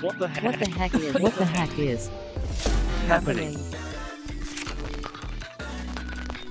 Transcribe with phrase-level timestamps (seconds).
[0.00, 0.44] What the heck?
[0.44, 1.14] What the heck is?
[1.20, 2.08] What the heck is
[3.06, 3.54] happening?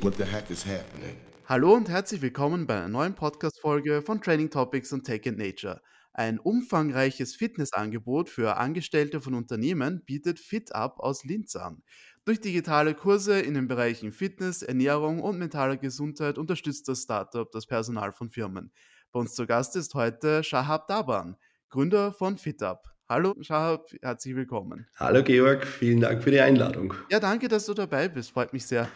[0.01, 1.15] What the heck is happening?
[1.47, 5.81] Hallo und herzlich willkommen bei einer neuen Podcast-Folge von Training Topics und Tech and Nature.
[6.13, 11.81] Ein umfangreiches Fitnessangebot für Angestellte von Unternehmen bietet FitUp aus Linz an.
[12.25, 17.65] Durch digitale Kurse in den Bereichen Fitness, Ernährung und mentaler Gesundheit unterstützt das Startup das
[17.65, 18.71] Personal von Firmen.
[19.11, 21.35] Bei uns zu Gast ist heute Shahab Daban,
[21.69, 22.89] Gründer von FitUp.
[23.11, 24.85] Hallo Shahab, herzlich willkommen.
[24.97, 26.93] Hallo Georg, vielen Dank für die Einladung.
[27.09, 28.87] Ja, danke, dass du dabei bist, freut mich sehr.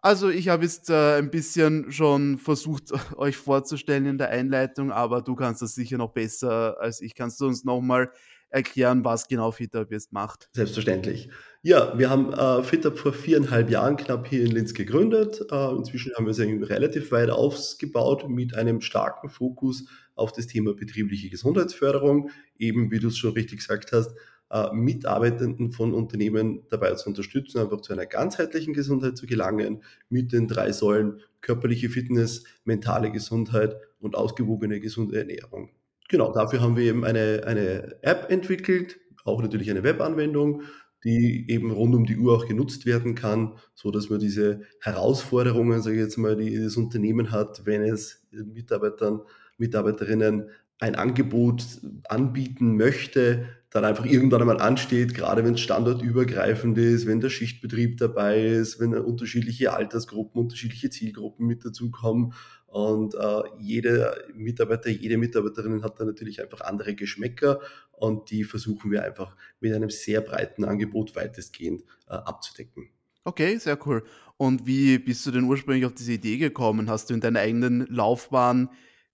[0.00, 2.84] Also ich habe jetzt äh, ein bisschen schon versucht,
[3.18, 7.14] euch vorzustellen in der Einleitung, aber du kannst das sicher noch besser als ich.
[7.14, 8.10] Kannst du uns nochmal
[8.48, 10.48] erklären, was genau FitUp jetzt macht?
[10.54, 11.28] Selbstverständlich.
[11.60, 15.44] Ja, wir haben äh, FitUp vor viereinhalb Jahren knapp hier in Linz gegründet.
[15.52, 19.84] Äh, inzwischen haben wir es relativ weit ausgebaut mit einem starken Fokus
[20.20, 22.30] auf das Thema betriebliche Gesundheitsförderung.
[22.58, 24.14] Eben, wie du es schon richtig gesagt hast,
[24.50, 30.32] äh, Mitarbeitenden von Unternehmen dabei zu unterstützen, einfach zu einer ganzheitlichen Gesundheit zu gelangen, mit
[30.32, 35.70] den drei Säulen körperliche Fitness, mentale Gesundheit und ausgewogene gesunde Ernährung.
[36.08, 40.62] Genau, dafür haben wir eben eine, eine App entwickelt, auch natürlich eine Webanwendung,
[41.04, 45.80] die eben rund um die Uhr auch genutzt werden kann, so dass man diese Herausforderungen,
[45.80, 49.20] sage ich jetzt mal, die das Unternehmen hat, wenn es Mitarbeitern,
[49.60, 51.64] Mitarbeiterinnen ein Angebot
[52.08, 57.98] anbieten möchte, dann einfach irgendwann einmal ansteht, gerade wenn es standortübergreifend ist, wenn der Schichtbetrieb
[57.98, 62.32] dabei ist, wenn unterschiedliche Altersgruppen, unterschiedliche Zielgruppen mit dazukommen
[62.66, 67.60] und äh, jeder Mitarbeiter, jede Mitarbeiterin hat da natürlich einfach andere Geschmäcker
[67.92, 72.88] und die versuchen wir einfach mit einem sehr breiten Angebot weitestgehend äh, abzudecken.
[73.24, 74.02] Okay, sehr cool.
[74.36, 76.88] Und wie bist du denn ursprünglich auf diese Idee gekommen?
[76.88, 78.70] Hast du in deiner eigenen Laufbahn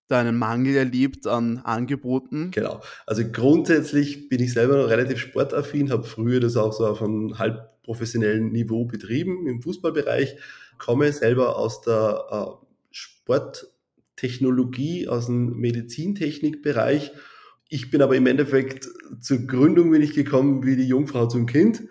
[0.07, 2.49] da einen Mangel erlebt an Angeboten?
[2.51, 2.81] Genau.
[3.05, 7.37] Also grundsätzlich bin ich selber noch relativ sportaffin, habe früher das auch so auf einem
[7.37, 10.37] halb professionellen Niveau betrieben im Fußballbereich,
[10.77, 12.45] komme selber aus der äh,
[12.91, 17.11] Sporttechnologie, aus dem Medizintechnikbereich.
[17.69, 18.87] Ich bin aber im Endeffekt
[19.19, 21.83] zur Gründung bin ich gekommen wie die Jungfrau zum Kind.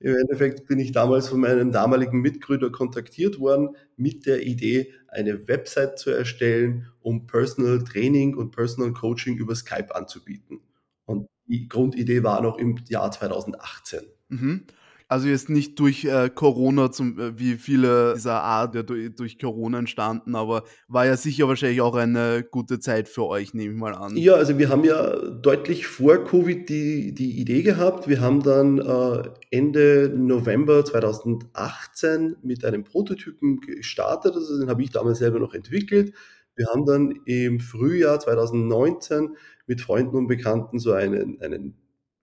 [0.00, 5.46] Im Endeffekt bin ich damals von meinem damaligen Mitgründer kontaktiert worden mit der Idee, eine
[5.46, 10.60] Website zu erstellen, um Personal Training und Personal Coaching über Skype anzubieten.
[11.04, 14.00] Und die Grundidee war noch im Jahr 2018.
[14.28, 14.64] Mhm.
[15.10, 19.40] Also jetzt nicht durch äh, Corona, zum, äh, wie viele dieser Art ja, durch, durch,
[19.40, 23.80] Corona entstanden, aber war ja sicher wahrscheinlich auch eine gute Zeit für euch, nehme ich
[23.80, 24.16] mal an.
[24.16, 28.06] Ja, also wir haben ja deutlich vor Covid die, die Idee gehabt.
[28.06, 34.36] Wir haben dann äh, Ende November 2018 mit einem Prototypen gestartet.
[34.36, 36.14] Also den habe ich damals selber noch entwickelt.
[36.54, 39.34] Wir haben dann im Frühjahr 2019
[39.66, 41.79] mit Freunden und Bekannten so einen, einen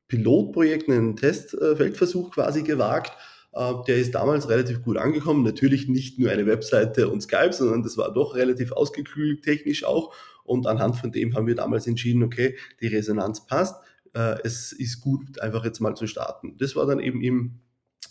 [0.08, 3.12] Pilotprojekt, einen Testfeldversuch quasi gewagt.
[3.54, 5.44] Äh, der ist damals relativ gut angekommen.
[5.44, 10.14] Natürlich nicht nur eine Webseite und Skype, sondern das war doch relativ ausgekühlt, technisch auch.
[10.44, 13.76] Und anhand von dem haben wir damals entschieden, okay, die Resonanz passt.
[14.14, 16.56] Äh, es ist gut, einfach jetzt mal zu starten.
[16.58, 17.60] Das war dann eben im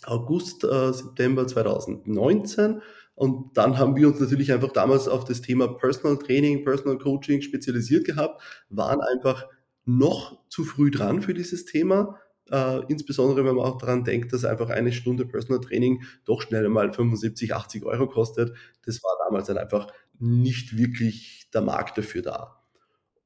[0.05, 2.81] August, äh, September 2019.
[3.15, 7.41] Und dann haben wir uns natürlich einfach damals auf das Thema Personal Training, Personal Coaching
[7.41, 9.47] spezialisiert gehabt, waren einfach
[9.87, 12.19] noch zu früh dran für dieses Thema.
[12.51, 16.69] Äh, insbesondere wenn man auch daran denkt, dass einfach eine Stunde Personal Training doch schnell
[16.69, 18.53] mal 75, 80 Euro kostet.
[18.85, 19.87] Das war damals dann einfach
[20.19, 22.61] nicht wirklich der Markt dafür da.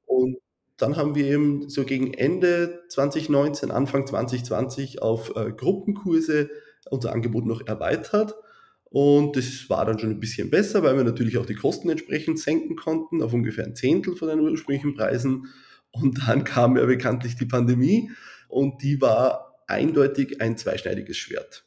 [0.06, 0.38] Und
[0.78, 6.50] dann haben wir eben so gegen Ende 2019, Anfang 2020 auf äh, Gruppenkurse
[6.90, 8.36] unser Angebot noch erweitert.
[8.90, 12.40] Und das war dann schon ein bisschen besser, weil wir natürlich auch die Kosten entsprechend
[12.40, 15.48] senken konnten auf ungefähr ein Zehntel von den ursprünglichen Preisen.
[15.92, 18.12] Und dann kam ja bekanntlich die Pandemie
[18.48, 21.66] und die war eindeutig ein zweischneidiges Schwert.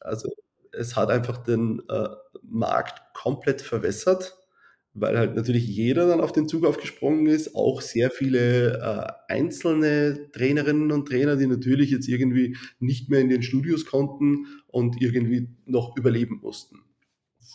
[0.00, 0.30] Also
[0.72, 2.08] es hat einfach den äh,
[2.42, 4.36] Markt komplett verwässert,
[4.94, 10.30] weil halt natürlich jeder dann auf den Zug aufgesprungen ist, auch sehr viele äh, einzelne
[10.32, 15.48] Trainerinnen und Trainer, die natürlich jetzt irgendwie nicht mehr in den Studios konnten und irgendwie
[15.66, 16.80] noch überleben mussten.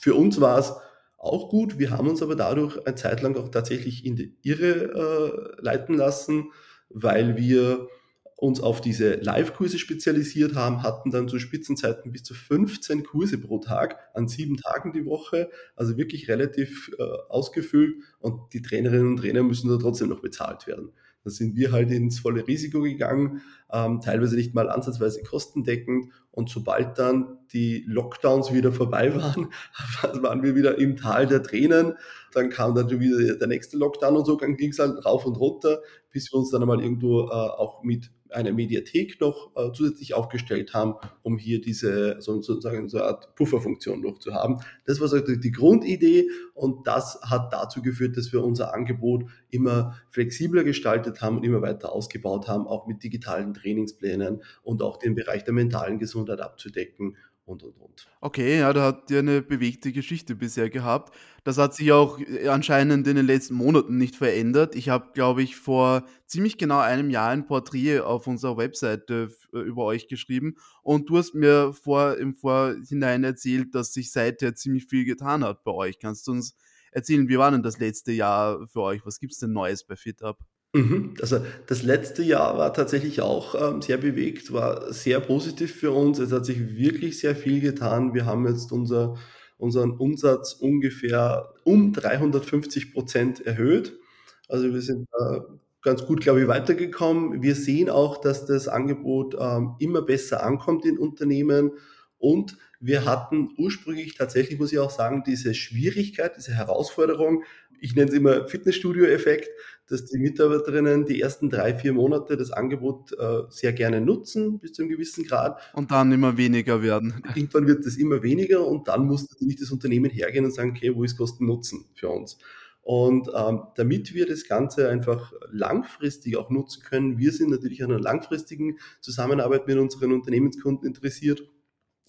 [0.02, 0.74] Für uns war es
[1.22, 1.78] auch gut.
[1.78, 5.96] Wir haben uns aber dadurch eine Zeit lang auch tatsächlich in die Irre äh, leiten
[5.96, 6.52] lassen,
[6.90, 7.88] weil wir
[8.36, 13.60] uns auf diese Live-Kurse spezialisiert haben, hatten dann zu Spitzenzeiten bis zu 15 Kurse pro
[13.60, 19.18] Tag an sieben Tagen die Woche, also wirklich relativ äh, ausgefüllt und die Trainerinnen und
[19.18, 20.92] Trainer müssen da trotzdem noch bezahlt werden.
[21.24, 23.42] Da sind wir halt ins volle Risiko gegangen,
[23.72, 26.12] ähm, teilweise nicht mal ansatzweise kostendeckend.
[26.32, 29.50] Und sobald dann die Lockdowns wieder vorbei waren,
[30.24, 31.96] waren wir wieder im Tal der Tränen.
[32.34, 35.36] Dann kam dann wieder der nächste Lockdown und so, dann ging es halt rauf und
[35.36, 35.82] runter,
[36.12, 40.74] bis wir uns dann einmal irgendwo äh, auch mit eine Mediathek noch äh, zusätzlich aufgestellt
[40.74, 44.58] haben, um hier diese so, sozusagen so eine Art Pufferfunktion noch zu haben.
[44.86, 49.96] Das war so die Grundidee und das hat dazu geführt, dass wir unser Angebot immer
[50.10, 55.16] flexibler gestaltet haben und immer weiter ausgebaut haben, auch mit digitalen Trainingsplänen und auch den
[55.16, 57.18] Bereich der mentalen Gesundheit abzudecken
[57.52, 58.08] und, und, und.
[58.22, 61.14] Okay, ja, da habt ihr eine bewegte Geschichte bisher gehabt.
[61.44, 64.76] Das hat sich auch äh, anscheinend in den letzten Monaten nicht verändert.
[64.76, 69.50] Ich habe, glaube ich, vor ziemlich genau einem Jahr ein Porträt auf unserer Webseite f-
[69.54, 74.56] äh, über euch geschrieben und du hast mir vor, im Vorhinein erzählt, dass sich seither
[74.56, 76.00] ziemlich viel getan hat bei euch.
[76.00, 76.56] Kannst du uns
[76.92, 79.06] erzählen, wie war denn das letzte Jahr für euch?
[79.06, 80.38] Was gibt's denn Neues bei FitUp?
[80.74, 81.16] Mhm.
[81.20, 86.20] Also das letzte Jahr war tatsächlich auch ähm, sehr bewegt, war sehr positiv für uns.
[86.20, 88.14] Es hat sich wirklich sehr viel getan.
[88.14, 89.18] Wir haben jetzt unser,
[89.58, 94.00] unseren Umsatz ungefähr um 350 Prozent erhöht.
[94.48, 95.40] Also wir sind äh,
[95.82, 97.42] ganz gut, glaube ich, weitergekommen.
[97.42, 101.72] Wir sehen auch, dass das Angebot ähm, immer besser ankommt in Unternehmen.
[102.18, 107.44] Und wir hatten ursprünglich tatsächlich, muss ich auch sagen, diese Schwierigkeit, diese Herausforderung,
[107.80, 109.50] ich nenne es immer Fitnessstudio-Effekt,
[109.88, 114.74] dass die Mitarbeiterinnen die ersten drei, vier Monate das Angebot äh, sehr gerne nutzen, bis
[114.74, 115.60] zu einem gewissen Grad.
[115.74, 117.24] Und dann immer weniger werden.
[117.36, 120.96] Irgendwann wird das immer weniger und dann muss natürlich das Unternehmen hergehen und sagen, okay,
[120.96, 122.38] wo ist Kosten-Nutzen für uns?
[122.84, 127.92] Und ähm, damit wir das Ganze einfach langfristig auch nutzen können, wir sind natürlich an
[127.92, 131.44] einer langfristigen Zusammenarbeit mit unseren Unternehmenskunden interessiert,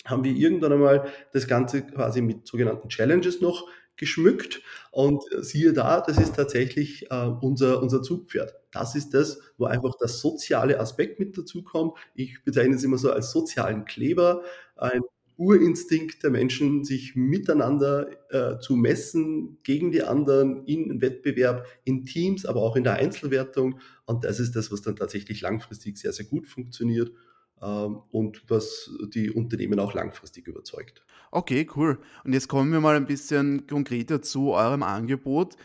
[0.04, 4.62] haben wir irgendwann einmal das Ganze quasi mit sogenannten Challenges noch geschmückt.
[4.90, 8.54] Und äh, siehe da, das ist tatsächlich äh, unser, unser Zugpferd.
[8.72, 11.96] Das ist das, wo einfach der soziale Aspekt mit dazu kommt.
[12.14, 14.42] Ich bezeichne es immer so als sozialen Kleber,
[14.76, 15.02] ein
[15.36, 22.44] Urinstinkt der Menschen, sich miteinander äh, zu messen, gegen die anderen, in Wettbewerb, in Teams,
[22.44, 23.78] aber auch in der Einzelwertung.
[24.04, 27.12] Und das ist das, was dann tatsächlich langfristig sehr, sehr gut funktioniert
[27.62, 31.04] und was die Unternehmen auch langfristig überzeugt.
[31.30, 31.98] Okay, cool.
[32.24, 35.56] Und jetzt kommen wir mal ein bisschen konkreter zu eurem Angebot.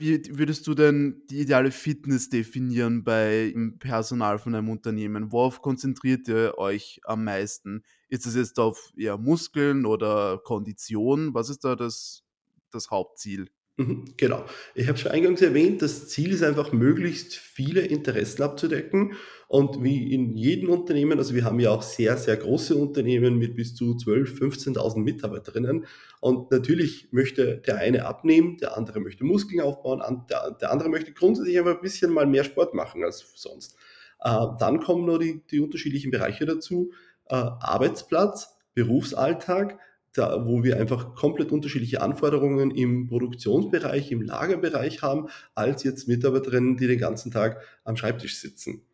[0.00, 5.32] Wie würdest du denn die ideale Fitness definieren bei im Personal von einem Unternehmen?
[5.32, 7.82] Worauf konzentriert ihr euch am meisten?
[8.08, 11.34] Ist es jetzt auf eher Muskeln oder Kondition?
[11.34, 12.22] Was ist da das,
[12.70, 13.48] das Hauptziel?
[13.80, 14.44] Mhm, genau.
[14.74, 19.12] Ich habe schon eingangs erwähnt, das Ziel ist einfach, möglichst viele Interessen abzudecken.
[19.46, 23.54] Und wie in jedem Unternehmen, also wir haben ja auch sehr, sehr große Unternehmen mit
[23.54, 25.86] bis zu 12.000, 15.000 Mitarbeiterinnen.
[26.18, 31.12] Und natürlich möchte der eine abnehmen, der andere möchte Muskeln aufbauen, der, der andere möchte
[31.12, 33.76] grundsätzlich einfach ein bisschen mal mehr Sport machen als sonst.
[34.20, 36.90] Äh, dann kommen noch die, die unterschiedlichen Bereiche dazu.
[37.26, 39.78] Äh, Arbeitsplatz, Berufsalltag,
[40.18, 46.76] da, wo wir einfach komplett unterschiedliche Anforderungen im Produktionsbereich, im Lagerbereich haben, als jetzt Mitarbeiterinnen,
[46.76, 48.87] die den ganzen Tag am Schreibtisch sitzen.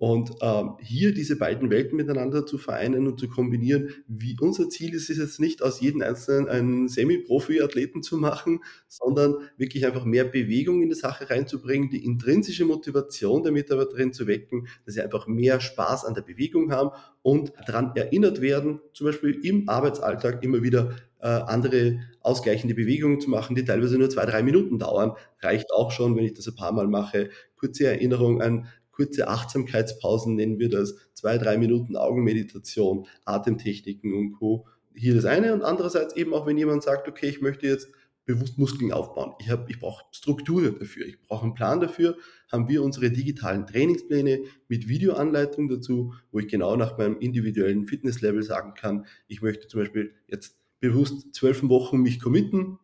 [0.00, 4.94] Und ähm, hier diese beiden Welten miteinander zu vereinen und zu kombinieren, wie unser Ziel
[4.94, 10.24] ist es jetzt nicht, aus jedem Einzelnen einen Semi-Profi-Athleten zu machen, sondern wirklich einfach mehr
[10.24, 15.26] Bewegung in die Sache reinzubringen, die intrinsische Motivation der Mitarbeiterin zu wecken, dass sie einfach
[15.26, 20.62] mehr Spaß an der Bewegung haben und daran erinnert werden, zum Beispiel im Arbeitsalltag immer
[20.62, 25.12] wieder äh, andere ausgleichende Bewegungen zu machen, die teilweise nur zwei, drei Minuten dauern.
[25.40, 27.28] Reicht auch schon, wenn ich das ein paar Mal mache.
[27.56, 28.66] Kurze Erinnerung an
[29.00, 34.66] kurze Achtsamkeitspausen, nennen wir das, zwei, drei Minuten Augenmeditation, Atemtechniken und Co.
[34.94, 35.54] Hier das eine.
[35.54, 37.88] Und andererseits eben auch, wenn jemand sagt, okay, ich möchte jetzt
[38.26, 39.32] bewusst Muskeln aufbauen.
[39.38, 42.18] Ich, ich brauche Struktur dafür, ich brauche einen Plan dafür,
[42.52, 48.42] haben wir unsere digitalen Trainingspläne mit Videoanleitung dazu, wo ich genau nach meinem individuellen Fitnesslevel
[48.42, 52.78] sagen kann, ich möchte zum Beispiel jetzt bewusst zwölf Wochen mich committen,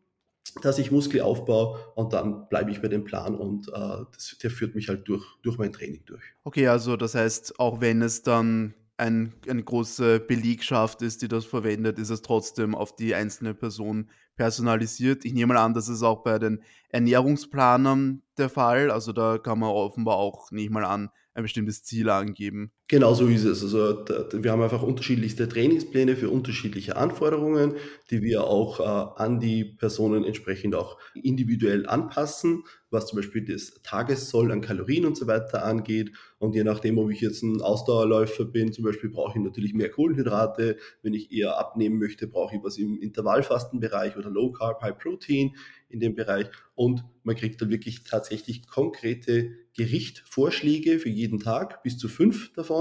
[0.63, 4.51] dass ich Muskel aufbaue und dann bleibe ich bei dem Plan und äh, das, der
[4.51, 6.23] führt mich halt durch, durch mein Training durch.
[6.45, 11.45] Okay, also das heißt, auch wenn es dann ein, eine große Belegschaft ist, die das
[11.45, 15.25] verwendet, ist es trotzdem auf die einzelne Person personalisiert.
[15.25, 18.91] Ich nehme mal an, das ist auch bei den Ernährungsplanern der Fall.
[18.91, 22.73] Also da kann man offenbar auch, nehme ich mal an, ein bestimmtes Ziel angeben.
[22.89, 23.65] Genau so ist es.
[23.65, 27.75] Also wir haben einfach unterschiedlichste Trainingspläne für unterschiedliche Anforderungen,
[28.13, 28.85] die wir auch äh,
[29.21, 35.17] an die Personen entsprechend auch individuell anpassen, was zum Beispiel das Tagessoll an Kalorien und
[35.17, 36.13] so weiter angeht.
[36.39, 39.91] Und je nachdem, ob ich jetzt ein Ausdauerläufer bin, zum Beispiel brauche ich natürlich mehr
[39.91, 40.77] Kohlenhydrate.
[41.03, 45.57] Wenn ich eher abnehmen möchte, brauche ich was im Intervallfastenbereich oder Low Carb, High Protein
[45.89, 46.47] in dem Bereich.
[46.75, 52.76] Und man kriegt dann wirklich tatsächlich konkrete Gerichtvorschläge für jeden Tag, bis zu fünf davon,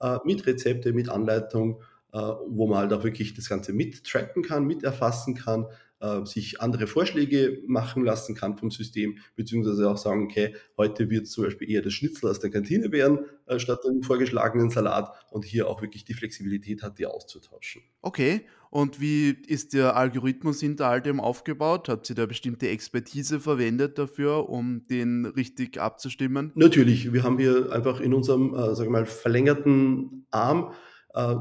[0.00, 1.82] äh, mit Rezepte, mit Anleitung,
[2.12, 5.66] äh, wo man halt auch wirklich das Ganze mittracken kann, miterfassen kann.
[6.00, 11.28] Äh, sich andere Vorschläge machen lassen kann vom System, beziehungsweise auch sagen, okay, heute wird
[11.28, 15.44] zum Beispiel eher das Schnitzel aus der Kantine werden, äh, statt dem vorgeschlagenen Salat und
[15.44, 17.82] hier auch wirklich die Flexibilität hat, die auszutauschen.
[18.02, 21.88] Okay, und wie ist der Algorithmus hinter all dem aufgebaut?
[21.88, 26.52] Habt ihr da bestimmte Expertise verwendet dafür, um den richtig abzustimmen?
[26.54, 30.72] Natürlich, wir haben hier einfach in unserem, äh, sage ich mal, verlängerten Arm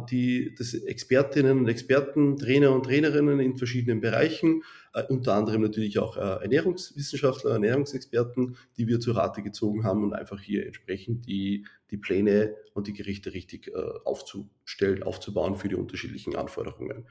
[0.10, 6.00] die das Expertinnen und Experten, Trainer und Trainerinnen in verschiedenen Bereichen, äh, unter anderem natürlich
[6.00, 11.66] auch äh, Ernährungswissenschaftler, Ernährungsexperten, die wir zur Rate gezogen haben und einfach hier entsprechend die,
[11.92, 13.72] die Pläne und die Gerichte richtig äh,
[14.06, 17.06] aufzustellen, aufzubauen für die unterschiedlichen Anforderungen.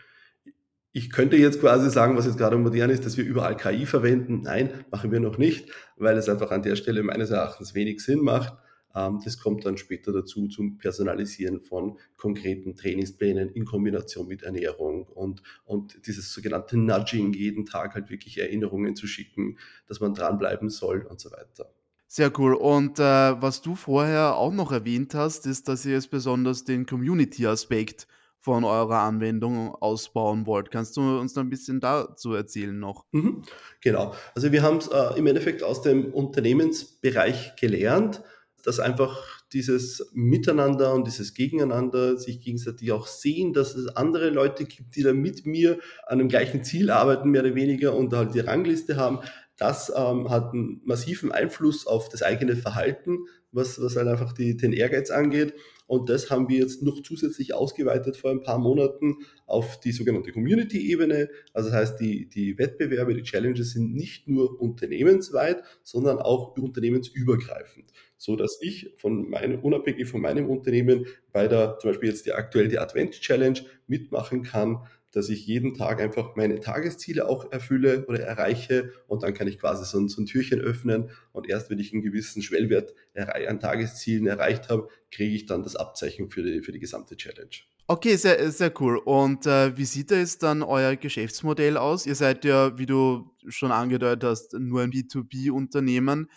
[0.92, 4.40] Ich könnte jetzt quasi sagen, was jetzt gerade modern ist, dass wir überall KI verwenden.
[4.42, 8.20] Nein, machen wir noch nicht, weil es einfach an der Stelle meines Erachtens wenig Sinn
[8.20, 8.54] macht.
[8.98, 15.06] Ähm, das kommt dann später dazu zum Personalisieren von konkreten Trainingsplänen in Kombination mit Ernährung
[15.06, 20.70] und, und dieses sogenannte Nudging, jeden Tag halt wirklich Erinnerungen zu schicken, dass man dranbleiben
[20.70, 21.70] soll und so weiter.
[22.06, 22.54] Sehr cool.
[22.54, 26.86] Und äh, was du vorher auch noch erwähnt hast, ist, dass ihr jetzt besonders den
[26.86, 28.06] Community-Aspekt
[28.40, 30.70] von eurer Anwendung ausbauen wollt.
[30.70, 33.04] Kannst du uns da ein bisschen dazu erzählen noch?
[33.12, 33.42] Mhm,
[33.82, 34.14] genau.
[34.34, 38.22] Also wir haben es äh, im Endeffekt aus dem Unternehmensbereich gelernt
[38.68, 44.66] dass einfach dieses Miteinander und dieses Gegeneinander sich gegenseitig auch sehen, dass es andere Leute
[44.66, 48.34] gibt, die da mit mir an dem gleichen Ziel arbeiten, mehr oder weniger, und halt
[48.34, 49.20] die Rangliste haben,
[49.56, 53.20] das ähm, hat einen massiven Einfluss auf das eigene Verhalten,
[53.52, 55.54] was, was halt einfach die, den Ehrgeiz angeht.
[55.86, 60.32] Und das haben wir jetzt noch zusätzlich ausgeweitet vor ein paar Monaten auf die sogenannte
[60.32, 61.30] Community-Ebene.
[61.54, 67.90] Also das heißt, die, die Wettbewerbe, die Challenges sind nicht nur unternehmensweit, sondern auch unternehmensübergreifend.
[68.18, 72.32] So dass ich von meinem, unabhängig von meinem Unternehmen bei der, zum Beispiel jetzt die
[72.32, 78.06] aktuell die Advent Challenge mitmachen kann, dass ich jeden Tag einfach meine Tagesziele auch erfülle
[78.06, 81.70] oder erreiche und dann kann ich quasi so ein, so ein Türchen öffnen und erst
[81.70, 86.42] wenn ich einen gewissen Schwellwert an Tageszielen erreicht habe, kriege ich dann das Abzeichen für
[86.42, 87.50] die, für die gesamte Challenge.
[87.90, 88.98] Okay, sehr, sehr cool.
[88.98, 92.04] Und äh, wie sieht da jetzt dann euer Geschäftsmodell aus?
[92.04, 96.28] Ihr seid ja, wie du schon angedeutet hast, nur ein B2B-Unternehmen.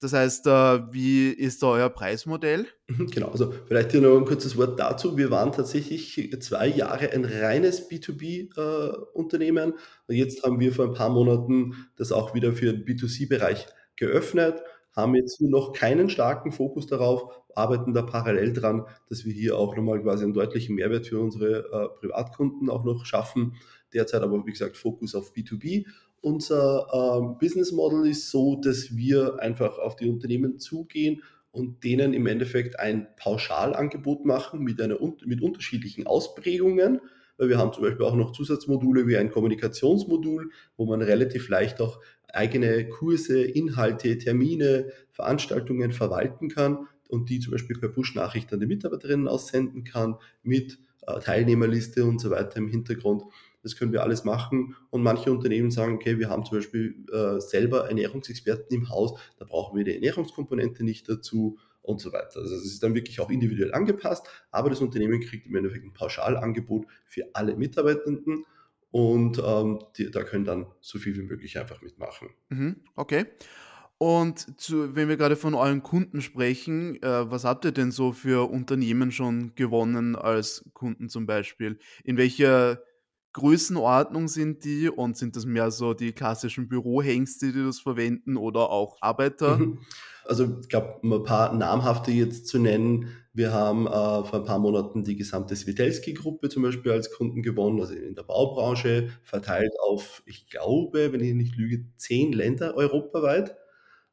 [0.00, 2.66] Das heißt, äh, wie ist da euer Preismodell?
[2.86, 5.16] Mhm, genau, also vielleicht hier noch ein kurzes Wort dazu.
[5.16, 9.74] Wir waren tatsächlich zwei Jahre ein reines B2B-Unternehmen.
[10.06, 14.62] Äh, jetzt haben wir vor ein paar Monaten das auch wieder für den B2C-Bereich geöffnet,
[14.94, 19.76] haben jetzt noch keinen starken Fokus darauf, arbeiten da parallel dran, dass wir hier auch
[19.76, 23.56] nochmal quasi einen deutlichen Mehrwert für unsere äh, Privatkunden auch noch schaffen.
[23.92, 25.86] Derzeit aber, wie gesagt, Fokus auf B2B
[26.20, 32.14] unser ähm, Business Model ist so, dass wir einfach auf die Unternehmen zugehen und denen
[32.14, 37.00] im Endeffekt ein Pauschalangebot machen mit, einer, mit unterschiedlichen Ausprägungen.
[37.36, 41.80] Weil wir haben zum Beispiel auch noch Zusatzmodule wie ein Kommunikationsmodul, wo man relativ leicht
[41.80, 42.00] auch
[42.32, 48.66] eigene Kurse, Inhalte, Termine, Veranstaltungen verwalten kann und die zum Beispiel per Push-Nachricht an die
[48.66, 53.22] Mitarbeiterinnen aussenden kann mit äh, Teilnehmerliste und so weiter im Hintergrund.
[53.68, 54.74] Das können wir alles machen.
[54.90, 59.44] Und manche Unternehmen sagen, okay, wir haben zum Beispiel äh, selber Ernährungsexperten im Haus, da
[59.44, 62.40] brauchen wir die Ernährungskomponente nicht dazu und so weiter.
[62.40, 65.92] Also es ist dann wirklich auch individuell angepasst, aber das Unternehmen kriegt im Endeffekt ein
[65.92, 68.44] Pauschalangebot für alle Mitarbeitenden
[68.90, 72.30] und ähm, die, da können dann so viel wie möglich einfach mitmachen.
[72.48, 73.26] Mhm, okay.
[73.98, 78.12] Und zu, wenn wir gerade von euren Kunden sprechen, äh, was habt ihr denn so
[78.12, 81.78] für Unternehmen schon gewonnen als Kunden zum Beispiel?
[82.04, 82.80] In welcher
[83.38, 88.70] Größenordnung sind die und sind das mehr so die klassischen Bürohengste, die das verwenden oder
[88.70, 89.58] auch Arbeiter?
[89.58, 89.78] Mhm.
[90.24, 94.44] Also ich glaube, um ein paar namhafte jetzt zu nennen, wir haben äh, vor ein
[94.44, 99.72] paar Monaten die gesamte Svitelski-Gruppe zum Beispiel als Kunden gewonnen, also in der Baubranche, verteilt
[99.80, 103.56] auf, ich glaube, wenn ich nicht lüge, zehn Länder europaweit.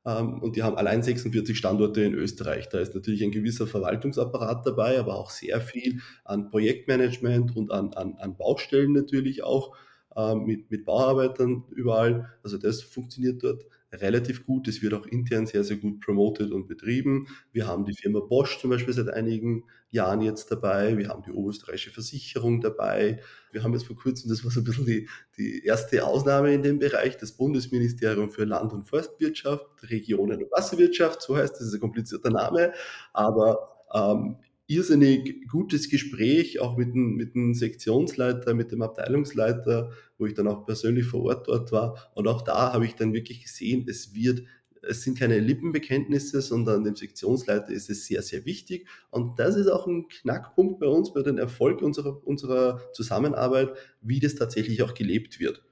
[0.06, 2.70] Ähm, und die haben allein 46 Standorte in Österreich.
[2.70, 7.94] Da ist natürlich ein gewisser Verwaltungsapparat dabei, aber auch sehr viel an Projektmanagement und an,
[7.94, 9.76] an, an Baustellen natürlich auch
[10.16, 12.32] ähm, mit, mit Bauarbeitern überall.
[12.44, 14.68] Also das funktioniert dort relativ gut.
[14.68, 17.27] Es wird auch intern sehr, sehr gut promoted und betrieben.
[17.51, 20.98] Wir haben die Firma Bosch zum Beispiel seit einigen Jahren jetzt dabei.
[20.98, 23.22] Wir haben die Oberösterreichische Versicherung dabei.
[23.51, 26.63] Wir haben jetzt vor kurzem, das war so ein bisschen die, die erste Ausnahme in
[26.63, 31.74] dem Bereich, das Bundesministerium für Land- und Forstwirtschaft, Regionen- und Wasserwirtschaft, so heißt das, ist
[31.74, 32.74] ein komplizierter Name,
[33.13, 34.38] aber ähm,
[34.68, 40.48] irrsinnig gutes Gespräch, auch mit dem, mit dem Sektionsleiter, mit dem Abteilungsleiter, wo ich dann
[40.48, 42.12] auch persönlich vor Ort dort war.
[42.16, 44.44] Und auch da habe ich dann wirklich gesehen, es wird
[44.88, 48.88] es sind keine Lippenbekenntnisse, sondern dem Sektionsleiter ist es sehr, sehr wichtig.
[49.10, 54.20] Und das ist auch ein Knackpunkt bei uns, bei dem Erfolg unserer, unserer Zusammenarbeit, wie
[54.20, 55.64] das tatsächlich auch gelebt wird.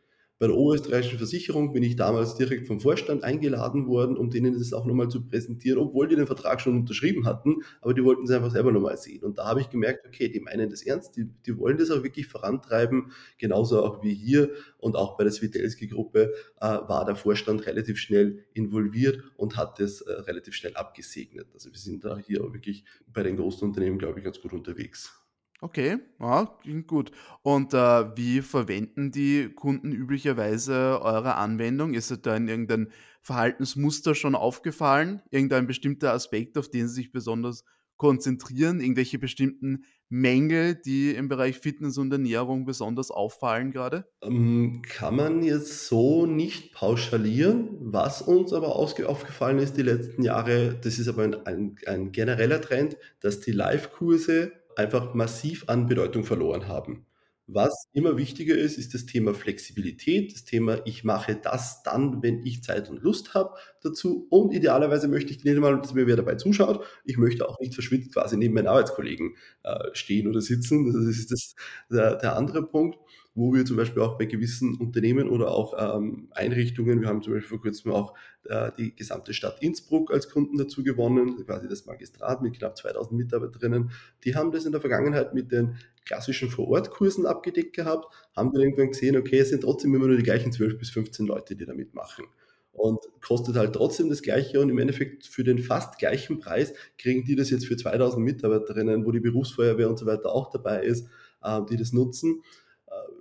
[0.44, 4.74] Bei der Oberösterreichischen Versicherung bin ich damals direkt vom Vorstand eingeladen worden, um denen das
[4.74, 8.24] auch noch mal zu präsentieren, obwohl die den Vertrag schon unterschrieben hatten, aber die wollten
[8.24, 9.24] es einfach selber noch mal sehen.
[9.24, 12.04] Und da habe ich gemerkt, okay, die meinen das ernst, die die wollen das auch
[12.04, 17.66] wirklich vorantreiben, genauso auch wie hier und auch bei der Switelski-Gruppe, äh, war der Vorstand
[17.66, 21.48] relativ schnell involviert und hat das, äh, relativ schnell abgesegnet.
[21.54, 24.52] Also, wir sind da hier auch wirklich bei den großen Unternehmen, glaube ich, ganz gut
[24.52, 25.23] unterwegs.
[25.64, 27.12] Okay, ja, klingt gut.
[27.42, 27.78] Und, äh,
[28.18, 31.94] wie verwenden die Kunden üblicherweise eure Anwendung?
[31.94, 32.92] Ist da in irgendein
[33.22, 35.22] Verhaltensmuster schon aufgefallen?
[35.32, 37.64] Irgendein bestimmter Aspekt, auf den sie sich besonders
[37.96, 38.82] konzentrieren?
[38.82, 44.06] Irgendwelche bestimmten Mängel, die im Bereich Fitness und Ernährung besonders auffallen grade?
[44.22, 47.70] Ähm, kann man jetzt so nicht pauschalieren.
[47.80, 52.60] Was uns aber aufgefallen ist die letzten Jahre, das ist aber ein ein ein genereller
[52.60, 57.06] Trend, dass die Livekurse einfach massiv an Bedeutung verloren haben.
[57.46, 62.46] Was immer wichtiger ist, ist das Thema Flexibilität, das Thema: „Ich mache das dann, wenn
[62.46, 66.16] ich Zeit und Lust habe dazu.“ Und idealerweise möchte ich nicht einmal, dass mir wer
[66.16, 66.86] dabei zuschaut.
[67.04, 70.94] Ich möchte auch nicht verschwitzt quasi neben meinen Arbeitskollegen, äh, stehen oder sitzen.
[70.94, 71.56] Das ist das
[71.92, 72.98] der der andere Punkt,
[73.36, 77.34] wo wir zum Beispiel auch bei gewissen Unternehmen oder auch, ähm, Einrichtungen wir haben zum
[77.34, 78.14] Beispiel vor Kurzem auch,
[78.46, 83.16] äh, die gesamte Stadt Innsbruck als Kunden dazu gewonnen, quasi das Magistrat mit knapp 2.000
[83.16, 83.92] Mitarbeiterinnen.
[84.24, 88.90] Die haben das in der Vergangenheit mit den klassischen Vor-Ort-Kursen abgedeckt gehabt, haben dann irgendwann
[88.90, 91.74] gesehen, okay, es sind trotzdem immer nur die gleichen 12 bis 15 Leute, die da
[91.74, 92.26] mitmachen.
[92.72, 97.24] Und kostet halt trotzdem das Gleiche und im Endeffekt für den fast gleichen Preis kriegen
[97.24, 101.08] die das jetzt für 2.000 Mitarbeiterinnen, wo die Berufsfeuerwehr und so weiter auch dabei ist,
[101.44, 102.42] äh, die das nutzen.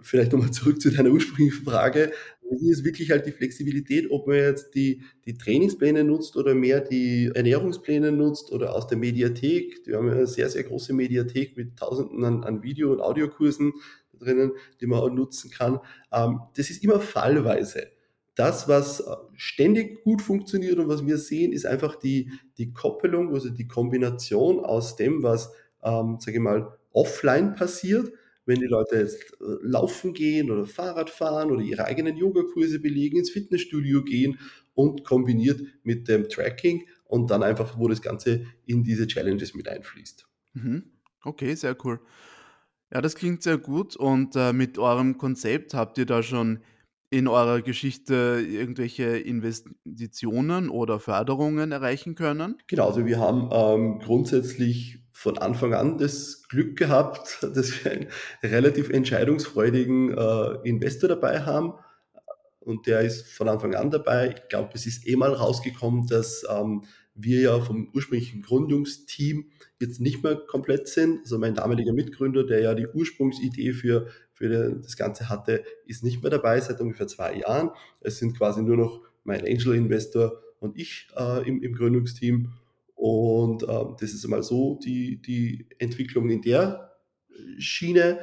[0.01, 2.13] Vielleicht noch mal zurück zu deiner ursprünglichen Frage.
[2.61, 6.81] Hier ist wirklich halt die Flexibilität, ob man jetzt die die Trainingspläne nutzt oder mehr
[6.81, 9.81] die Ernährungspläne nutzt oder aus der Mediathek.
[9.87, 13.73] Wir haben ja 'ne sehr, sehr große Mediathek mit Tausenden an an Video und Audiokursen
[14.19, 15.81] drinnen, die man auch nutzen kann.
[16.13, 17.87] Ähm, das ist immer fallweise.
[18.35, 19.05] Das, was, äh,
[19.37, 24.61] ständig gut funktioniert und was wir sehen, ist einfach die die Koppelung, also die Kombination
[24.65, 28.13] aus dem, was, ähm, sage ich mal, offline passiert,
[28.53, 33.17] wenn die Leute jetzt, äh, laufen gehen oder Fahrrad fahren oder ihre eigenen Yogakurse belegen,
[33.17, 34.39] ins Fitnessstudio gehen
[34.75, 39.69] und kombiniert mit dem Tracking und dann einfach, wo das Ganze in diese Challenges mit
[39.69, 40.27] einfließt.
[40.55, 40.85] Mhm.
[41.25, 42.01] Okay, sehr cool.
[42.93, 46.61] Ja, das klingt sehr gut und, äh, mit eurem Konzept habt ihr da schon
[47.09, 52.57] in eurer Geschichte irgendwelche Investitionen oder Förderungen erreichen können?
[52.69, 58.09] Genau, also wir haben, ähm, grundsätzlich von Anfang an das Glück gehabt, dass wir einen
[58.43, 61.75] relativ entscheidungsfreudigen, äh, Investor dabei haben.
[62.59, 64.35] Und der ist von Anfang an dabei.
[64.37, 66.83] Ich glaube, es ist eh mal rausgekommen, dass, ähm,
[67.15, 71.21] wir ja vom ursprünglichen Gründungsteam jetzt nicht mehr komplett sind.
[71.21, 76.23] Also, mein damaliger Mitgründer, der ja die Ursprungsidee für für das Ganze hatte, ist nicht
[76.23, 77.71] mehr dabei seit ungefähr 2 Jahren.
[78.01, 82.53] Es sind quasi nur noch mein Angel Investor und ich, äh, im im Gründungsteam.
[83.05, 86.93] Und, ähm, das ist einmal so die die Entwicklung in der
[87.59, 88.21] Schiene.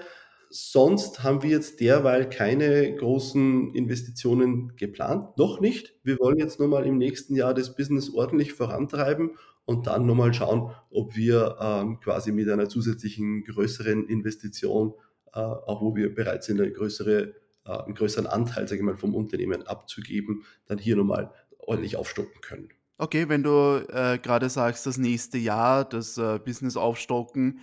[0.51, 5.95] Sonst haben wir jetzt derweil keine großen Investitionen geplant, noch nicht.
[6.03, 9.31] Wir wollen jetzt noch mal im nächsten Jahr das Business ordentlich vorantreiben
[9.65, 14.93] und dann noch mal schauen, ob wir, ähm, quasi mit einer zusätzlichen größeren Investition,
[15.33, 18.97] äh, auch wo wir bereit sind, eine größere äh, 'n größeren Anteil, sage ich mal,
[18.97, 22.78] vom Unternehmen abzugeben, dann hier noch mal ordentlich aufstocken können.
[23.01, 27.59] Okay, wenn du, äh, grade sagst, das nächste Jahr, das, äh, Business aufstocken,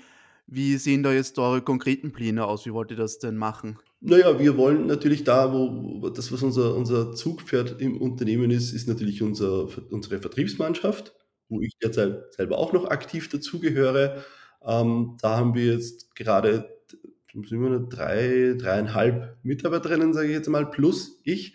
[0.46, 2.64] wie sehen da jetzt eure konkreten Pläne aus?
[2.64, 3.78] Wie wollt ihr das denn machen?
[4.00, 8.72] Na ja, wir wollen natürlich da, wo das, was unser unser Zugpferd im Unternehmen ist,
[8.72, 11.14] ist natürlich unser unsere Vertriebsmannschaft,
[11.50, 14.24] wo ich derzeit selber auch noch aktiv dazugehöre.
[14.64, 16.70] Ähm, da haben wir jetzt gerade
[17.34, 21.54] sind wir 3, 3,5 Mitarbeiterinnen, sage ich jetzt mal, plus ich.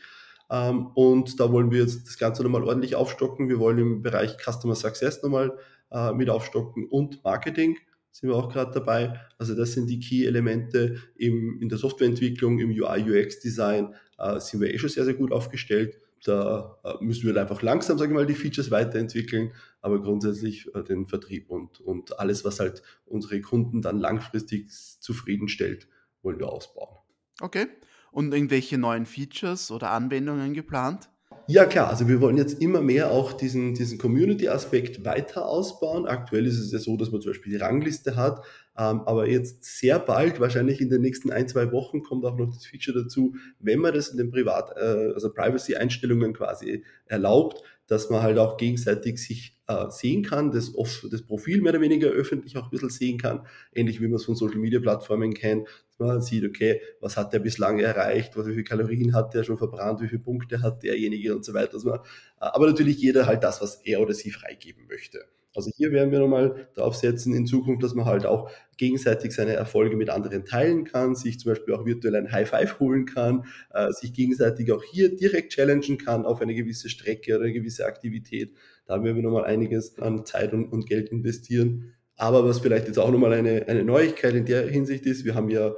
[0.52, 3.48] Ähm, und da wollen wir jetzt das Ganze noch mal ordentlich aufstocken.
[3.48, 5.58] Wir wollen im Bereich Customer Success noch mal,
[5.92, 7.78] äh, mit aufstocken und Marketing
[8.12, 9.20] sind wir auch grad dabei.
[9.38, 14.90] Also, das sind die Key-Elemente in der Softwareentwicklung, im UI/UX-Design, äh, sind wir eh schon
[14.90, 15.98] sehr, sehr gut aufgestellt.
[16.24, 20.84] Da, äh, müssen wir einfach langsam, sage ich mal, die Features weiterentwickeln, aber grundsätzlich, äh,
[20.84, 25.88] den Vertrieb und und alles, was halt unsere Kunden dann langfristig zufriedenstellt,
[26.22, 26.98] wollen wir ausbauen.
[27.40, 27.68] Okay.
[28.12, 31.10] Und irgendwelche neuen Features oder Anwendungen geplant?
[31.48, 36.06] Ja klar, also wir wollen jetzt immer mehr auch diesen diesen Community-Aspekt weiter ausbauen.
[36.06, 38.46] Aktuell ist es ja so, dass man zum Beispiel die Rangliste hat,
[38.78, 42.54] ähm, aber jetzt sehr bald, wahrscheinlich in den nächsten 1, 2 Wochen, kommt auch noch
[42.54, 48.10] das Feature dazu, wenn man das in den Privat äh, also Privacy-Einstellungen quasi erlaubt, dass
[48.10, 50.72] man halt auch gegenseitig sich, äh, sehen kann, das
[51.12, 55.34] das Profil mehr oder weniger öffentlich auch bisschen sehen kann, ähnlich wie man's von Social-Media-Plattformen
[55.34, 59.44] kennt, dass Man sieht, okay, was hat der bislang erreicht, wie viele Kalorien hat der
[59.44, 61.74] schon verbrannt, wie viele Punkte hat derjenige und so weiter.
[61.76, 62.00] Also
[62.38, 65.26] aber natürlich jeder halt das, was er oder sie freigeben möchte.
[65.54, 69.54] Also hier werden wir nochmal drauf setzen in Zukunft, dass man halt auch gegenseitig seine
[69.54, 73.46] Erfolge mit anderen teilen kann, sich zum Beispiel auch virtuell ein High Five holen kann,
[73.74, 77.86] äh, sich gegenseitig auch hier direkt challengen kann auf eine gewisse Strecke oder eine gewisse
[77.86, 78.56] Aktivität.
[78.86, 81.94] Da werden wir nochmal einiges an Zeit und, und Geld investieren.
[82.16, 85.50] Aber was vielleicht jetzt auch nochmal eine, eine Neuigkeit in der Hinsicht ist, wir haben
[85.50, 85.74] ja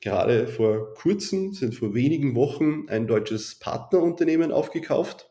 [0.00, 5.30] gerade vor kurzem, sind vor wenigen Wochen ein deutsches Partnerunternehmen aufgekauft,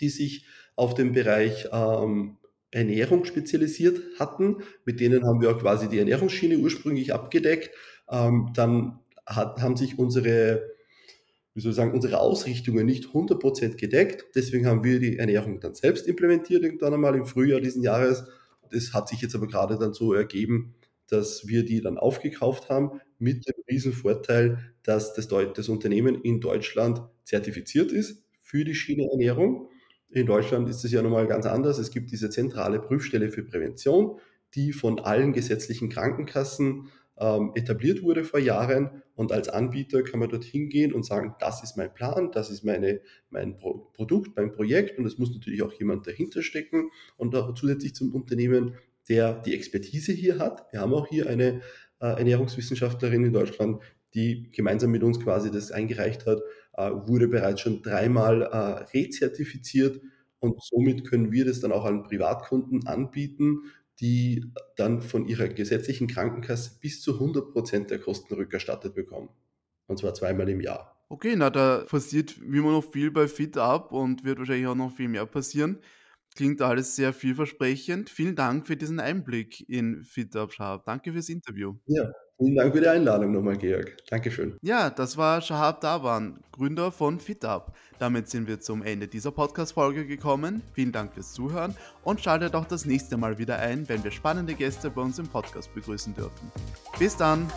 [0.00, 2.37] die sich auf dem Bereich ähm,
[2.70, 4.58] Ernährung spezialisiert hatten.
[4.84, 7.70] Mit denen haben wir auch quasi die Ernährungsschiene ursprünglich abgedeckt.
[8.10, 10.70] Ähm, dann hat, haben sich unsere,
[11.54, 14.26] wie soll ich sagen, unsere Ausrichtungen nicht 100% gedeckt.
[14.34, 18.24] Deswegen haben wir die Ernährung dann selbst implementiert, irgendwann einmal im Frühjahr diesen Jahres.
[18.70, 20.74] Das hat sich jetzt aber gerade dann so ergeben,
[21.08, 26.40] dass wir die dann aufgekauft haben mit dem riesen Vorteil, dass das, das Unternehmen in
[26.40, 29.68] Deutschland zertifiziert ist für die Schiene Ernährung.
[30.10, 31.78] In Deutschland ist es ja nochmal ganz anders.
[31.78, 34.18] Es gibt diese zentrale Prüfstelle für Prävention,
[34.54, 39.02] die von allen gesetzlichen Krankenkassen ähm, etabliert wurde vor Jahren.
[39.14, 42.64] Und als Anbieter kann man dorthin gehen und sagen, das ist mein Plan, das ist
[42.64, 44.98] meine, mein Pro Produkt, mein Projekt.
[44.98, 48.76] Und es muss natürlich auch jemand dahinter stecken und auch zusätzlich zum Unternehmen,
[49.08, 50.72] der die Expertise hier hat.
[50.72, 51.60] Wir haben auch hier eine
[52.00, 53.82] äh, Ernährungswissenschaftlerin in Deutschland,
[54.14, 56.40] die gemeinsam mit uns quasi das eingereicht hat,
[56.76, 60.00] wurde bereits schon dreimal äh, rezertifiziert
[60.40, 63.62] und somit können wir das dann auch an Privatkunden anbieten,
[64.00, 69.30] die dann von ihrer gesetzlichen Krankenkasse bis zu 100 Prozent der Kosten rückerstattet bekommen.
[69.86, 70.94] Und zwar zweimal im Jahr.
[71.08, 74.94] Okay, na, da passiert wie immer noch viel bei FitUp und wird wahrscheinlich auch noch
[74.94, 75.80] viel mehr passieren.
[76.36, 78.10] Klingt alles sehr vielversprechend.
[78.10, 80.84] Vielen Dank für diesen Einblick in FitUp Sharp.
[80.84, 81.74] Danke fürs Interview.
[81.86, 83.96] Ja, Vielen Dank für die Einladung nochmal, Georg.
[84.10, 84.56] Dankeschön.
[84.62, 87.72] Ja, das war Shahab Dawan, Gründer von FitUp.
[87.98, 90.62] Damit sind wir zum Ende dieser Podcast-Folge gekommen.
[90.72, 91.74] Vielen Dank fürs Zuhören
[92.04, 95.26] und schaltet auch das nächste Mal wieder ein, wenn wir spannende Gäste bei uns im
[95.26, 96.52] Podcast begrüßen dürfen.
[96.98, 97.48] Bis dann!